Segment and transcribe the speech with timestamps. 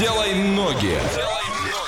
[0.00, 0.98] Делай ноги.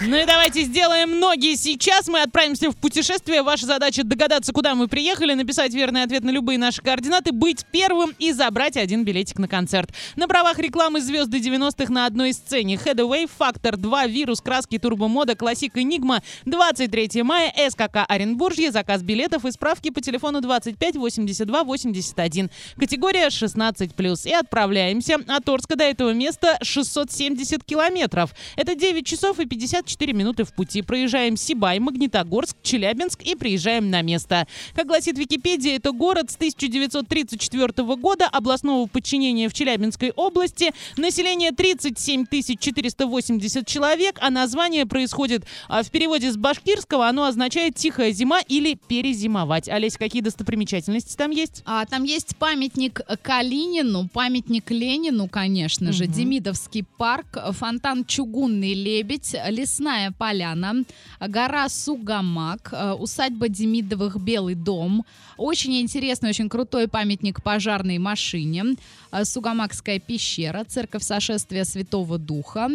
[0.00, 2.06] Ну и давайте сделаем ноги сейчас.
[2.06, 3.42] Мы отправимся в путешествие.
[3.42, 8.14] Ваша задача догадаться, куда мы приехали, написать верный ответ на любые наши координаты, быть первым
[8.18, 9.90] и забрать один билетик на концерт.
[10.14, 12.76] На правах рекламы звезды 90-х на одной сцене.
[12.76, 16.22] Headway, Фактор 2, Вирус, Краски, Турбомода, Классик, Энигма.
[16.44, 18.70] 23 мая, СКК Оренбуржье.
[18.70, 22.50] Заказ билетов и справки по телефону 25 82 81.
[22.76, 24.28] Категория 16+.
[24.28, 28.32] И отправляемся от Орска до этого места 670 километров.
[28.54, 30.82] Это 9 часов и 50 4 минуты в пути.
[30.82, 34.46] Проезжаем Сибай, Магнитогорск, Челябинск и приезжаем на место.
[34.74, 40.72] Как гласит Википедия, это город с 1934 года областного подчинения в Челябинской области.
[40.96, 42.26] Население 37
[42.58, 47.08] 480 человек, а название происходит а, в переводе с башкирского.
[47.08, 49.68] Оно означает «тихая зима» или «перезимовать».
[49.68, 51.62] Олесь, какие достопримечательности там есть?
[51.64, 60.12] А, там есть памятник Калинину, памятник Ленину, конечно же, Демидовский парк, фонтан Чугунный лебедь, Лесная
[60.12, 60.84] поляна,
[61.20, 65.04] гора Сугамак, э, усадьба Демидовых Белый дом,
[65.36, 68.76] очень интересный, очень крутой памятник пожарной машине,
[69.12, 72.70] э, Сугамакская пещера, церковь сошествия Святого Духа,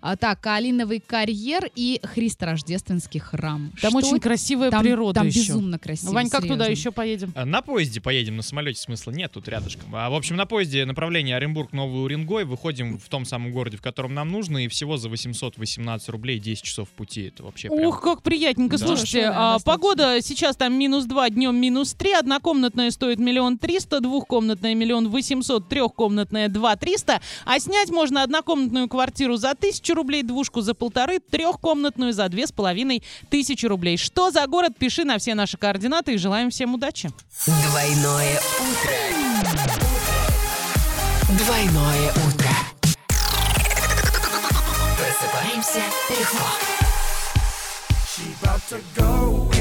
[0.00, 3.72] а, так, Калиновый карьер и Христорождественский храм.
[3.80, 3.98] Там Что?
[3.98, 5.40] очень красивая там, природа Там еще.
[5.40, 6.12] безумно красиво.
[6.12, 6.64] Вань, как серьезно.
[6.64, 7.32] туда еще поедем?
[7.34, 9.94] А, На поезде поедем, на самолете смысла нет, тут рядышком.
[9.94, 12.44] А, в общем, на поезде направление Оренбург-Новый Уренгой.
[12.44, 16.62] Выходим в том самом городе, в котором нам нужно, и всего за 818 рублей 10
[16.62, 17.28] часов пути.
[17.28, 17.86] Это вообще прям...
[17.86, 18.78] Ух, как приятненько.
[18.78, 18.86] Да.
[18.86, 23.58] Слушайте, Хорошо, да, а, погода сейчас там минус 2, днем минус 3, однокомнатная стоит миллион
[23.58, 30.22] триста, двухкомнатная миллион восемьсот, трехкомнатная два триста, а снять можно однокомнатную квартиру за тысячу рублей,
[30.22, 33.96] двушку за полторы, трехкомнатную за две с половиной тысячи рублей.
[33.96, 34.72] Что за город?
[34.78, 37.10] Пиши на все наши координаты и желаем всем удачи.
[37.46, 38.96] Двойное утро.
[41.38, 42.50] Двойное утро.
[44.96, 46.46] Просыпаемся легко.
[48.16, 49.55] She about to go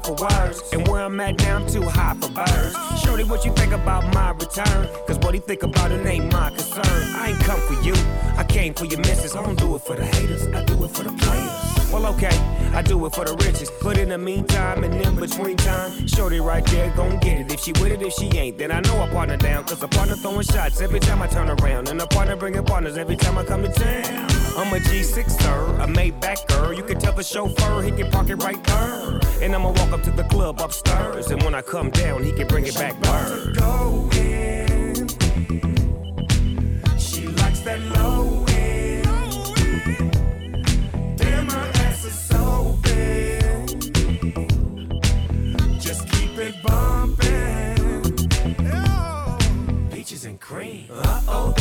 [0.00, 3.02] fly for words, and where I'm at now, I'm too high for birds.
[3.02, 4.88] Shorty, what you think about my return?
[5.06, 6.84] Cause what he think about it ain't my concern.
[7.16, 7.94] I ain't come for you,
[8.36, 9.34] I came for your missus.
[9.36, 11.92] I don't do it for the haters, I do it for the players.
[11.92, 12.36] Well, okay,
[12.74, 13.70] I do it for the riches.
[13.82, 17.52] But in the meantime, and in between time, Shorty right there gon' get it.
[17.52, 19.64] If she with it, if she ain't, then I know I partner down.
[19.64, 21.88] Cause a partner throwing shots every time I turn around.
[21.88, 24.27] And a partner bringing partners every time I come to town.
[24.58, 28.60] I'm a G6er, a Maybach You can tell the chauffeur he can park it right
[28.64, 29.20] there.
[29.40, 31.30] And I'ma walk up to the club upstairs.
[31.30, 33.54] And when I come down, he can bring it back word.
[33.54, 35.06] Go in.
[36.98, 39.04] She likes that low end.
[41.16, 42.28] Damn, ass is.
[45.80, 47.78] Just keep it bumping.
[49.92, 50.88] Peaches and cream.
[50.90, 51.57] Uh oh,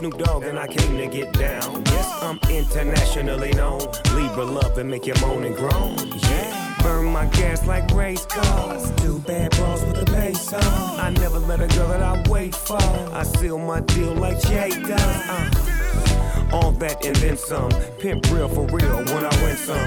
[0.00, 1.82] Snoop Dogg and I came to get down.
[1.84, 3.80] Yes, I'm internationally known.
[4.14, 5.94] Libra love and make you moan and groan.
[6.20, 6.78] Yeah.
[6.82, 8.90] Burn my gas like race cars.
[8.92, 10.62] Do bad bras with a bass on.
[11.00, 12.80] I never let a girl that I wait for.
[12.80, 15.02] I seal my deal like Jay does.
[15.02, 16.48] Uh.
[16.50, 17.70] All that and then some.
[17.98, 19.86] Pimp real for real when I win some.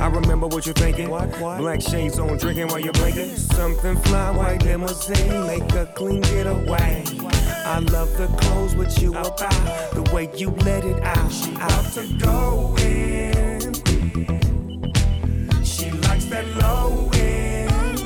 [0.00, 1.10] I remember what you're thinking.
[1.10, 1.58] What, what?
[1.58, 3.34] Black shades on, drinking while you're blinking.
[3.34, 7.02] Something fly, white limousine, make a clean getaway.
[7.68, 11.32] I love the clothes what you about, the way you let it out.
[11.32, 13.74] She out to go in.
[15.64, 17.98] She likes that low end.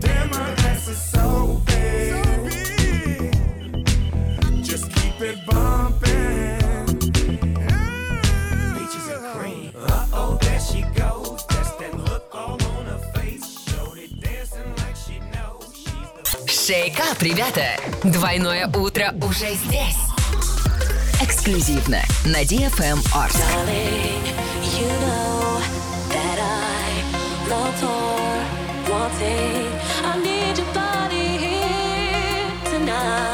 [0.00, 3.34] Damn, ass is so big.
[4.64, 5.83] Just keep it bomb.
[16.66, 17.76] Шейкап, ребята!
[18.04, 19.98] Двойное утро уже здесь.
[21.20, 23.00] Эксклюзивно на DFM
[27.80, 29.68] for one thing.
[30.04, 33.33] I need your body here tonight,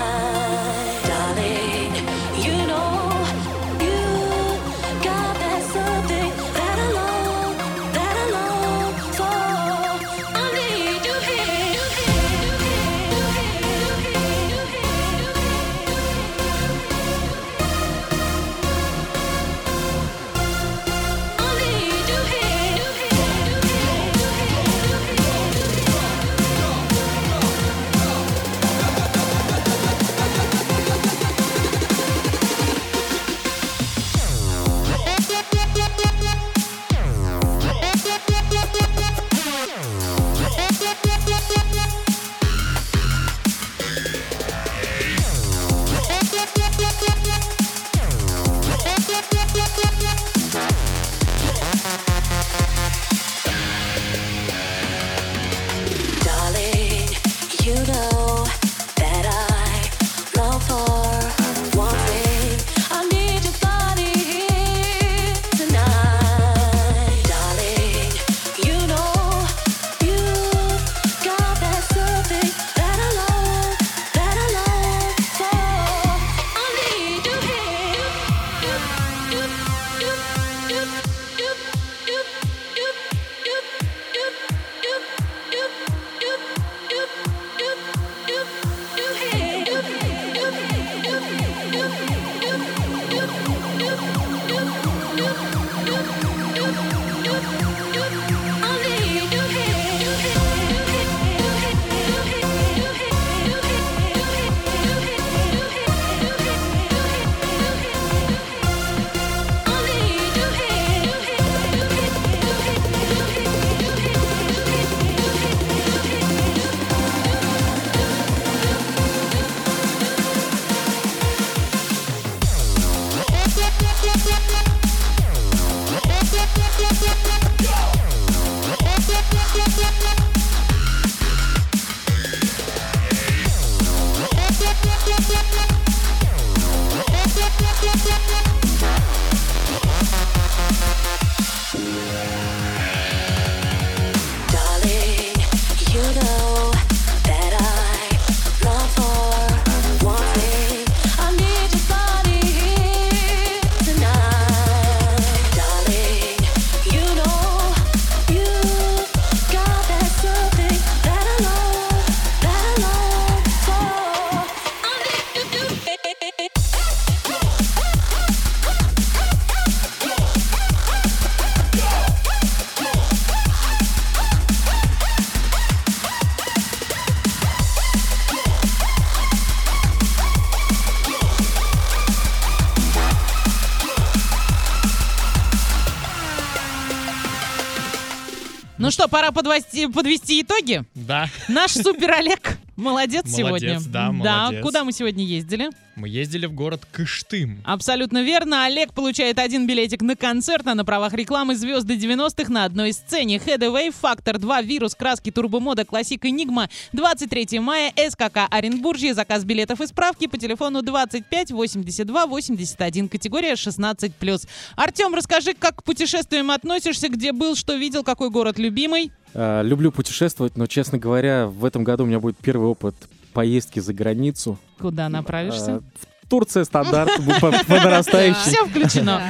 [188.80, 190.84] Ну что, пора подвести, подвести итоги?
[190.94, 193.80] Да, Наш супер Олег молодец, Молодец, сегодня.
[193.92, 194.62] да, молодец.
[194.62, 195.70] куда мы сегодня ездили?
[195.96, 197.60] мы ездили в город Кыштым.
[197.64, 198.64] Абсолютно верно.
[198.64, 203.36] Олег получает один билетик на концерт, а на правах рекламы звезды 90-х на одной сцене.
[203.36, 206.70] Headway, Фактор 2, Вирус, Краски, Турбомода, Классик, Энигма.
[206.92, 209.12] 23 мая, СКК Оренбуржье.
[209.12, 213.08] Заказ билетов и справки по телефону 25 82 81.
[213.10, 214.48] Категория 16+.
[214.76, 219.12] Артем, расскажи, как к путешествиям относишься, где был, что видел, какой город любимый?
[219.34, 222.94] А, Люблю путешествовать, но, честно говоря, в этом году у меня будет первый опыт
[223.32, 224.58] поездки за границу.
[224.78, 225.76] Куда направишься?
[225.76, 225.80] А,
[226.24, 227.10] в Турция стандарт,
[227.40, 228.40] по по нарастающей.
[228.40, 229.20] Все включено.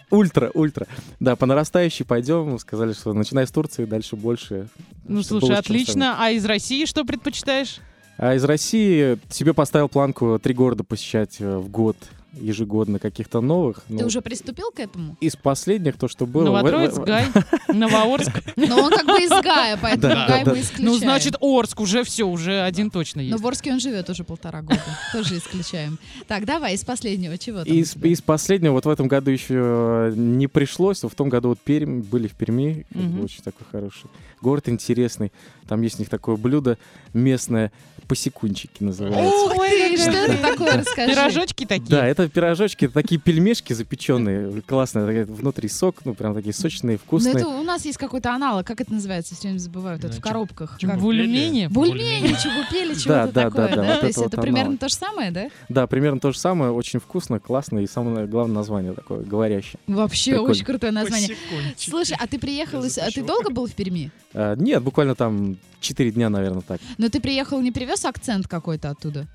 [0.10, 0.86] Ультра, ультра.
[1.20, 2.58] Да, по нарастающей пойдем.
[2.58, 4.68] Сказали, что начиная с Турции, дальше больше.
[5.04, 6.16] Ну, слушай, отлично.
[6.18, 7.78] А из России что предпочитаешь?
[8.16, 11.96] А из России себе поставил планку три города посещать э, в год
[12.40, 13.82] ежегодно каких-то новых.
[13.88, 15.16] Ты Ну, уже приступил к этому?
[15.20, 16.44] Из последних то, что было.
[16.44, 17.26] Новотроиц, в- Гай,
[17.68, 18.32] Новоорск.
[18.56, 20.90] Но он как бы из Гая, поэтому Гай мы исключаем.
[20.92, 23.40] Ну, значит, Орск уже все, уже один точно Но есть.
[23.42, 24.82] в Орске он живет уже полтора года.
[25.12, 25.98] Тоже исключаем.
[26.26, 31.02] Так, давай, из последнего чего Из, из последнего, вот в этом году еще не пришлось,
[31.02, 32.86] но в том году вот Пермь, были в Перми,
[33.22, 34.08] очень такой хороший.
[34.44, 35.32] Город интересный,
[35.66, 36.76] там есть у них такое блюдо
[37.14, 37.72] местное,
[38.06, 39.34] посекунчики называется.
[39.46, 41.12] Ух ты, что это такое, расскажи.
[41.14, 41.88] Пирожочки такие.
[41.88, 47.02] Да, это пирожочки, это такие пельмешки запеченные, классные, внутри сок, ну прям такие сочные, Ну,
[47.02, 47.36] вкусные.
[47.36, 50.12] это у нас есть какой-то аналог, как это называется, все время забываю, вот это Ну,
[50.12, 50.78] в чеб- коробках.
[50.98, 51.68] Бульмени?
[51.68, 53.86] Бульмени, чебупели, чего-то такое, да, да?
[53.86, 55.48] да, То есть это примерно то же самое, да?
[55.70, 59.78] Да, примерно то же самое, очень вкусно, классно и самое главное название такое, говорящее.
[59.86, 61.34] Вообще очень крутое название.
[61.78, 64.10] Слушай, а ты приехал, а ты долго был в Перми?
[64.34, 66.80] А, нет, буквально там 4 дня, наверное, так.
[66.98, 69.26] Но ты приехал, не привез акцент какой-то оттуда?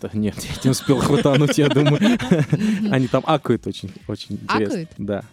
[0.00, 2.18] Да, нет, я не успел хватануть, я думаю.
[2.90, 4.66] Они там акают очень, очень интересно.
[4.66, 4.90] Акают?
[4.98, 5.24] Да.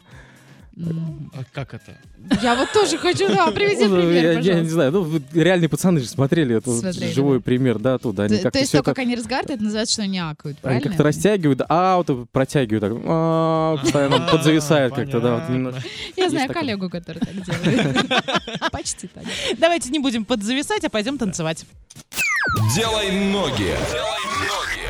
[1.34, 1.98] А как это?
[2.42, 4.70] Я вот тоже хочу, да, привези Ну, пример, я, я не пожалуйста.
[4.74, 8.24] знаю, ну, реальные пацаны же смотрели, это Смотрели, живой пример, да, оттуда.
[8.24, 10.46] Они То как-то то есть то, это- как они разговаривают, это называется, что они акают,
[10.46, 10.82] Они правильно?
[10.82, 15.54] как-то растягивают, а вот протягивают, так, а, постоянно А, подзависают как-то, да, вот понятно.
[15.54, 15.82] немножко.
[16.16, 17.98] Я знаю коллегу, который так делает.
[18.72, 19.24] Почти так.
[19.58, 21.66] Давайте не будем подзависать, а пойдем танцевать.
[22.76, 23.76] Делай ноги.
[23.92, 24.89] Делай ноги.